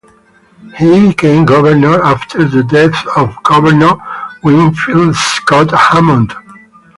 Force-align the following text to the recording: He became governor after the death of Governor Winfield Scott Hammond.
He 0.79 1.09
became 1.09 1.45
governor 1.45 2.01
after 2.03 2.43
the 2.43 2.63
death 2.63 3.05
of 3.15 3.35
Governor 3.43 3.97
Winfield 4.41 5.15
Scott 5.15 5.69
Hammond. 5.69 6.33